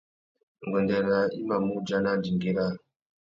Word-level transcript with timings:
Nguêndê 0.67 0.97
râā 1.07 1.19
i 1.39 1.41
mà 1.49 1.55
mù 1.63 1.71
udjana 1.79 2.09
andingui 2.15 2.51
râā. 2.57 2.73